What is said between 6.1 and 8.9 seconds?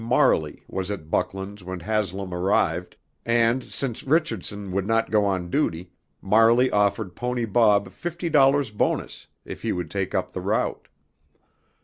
Marley offered "Pony Bob" fifty dollars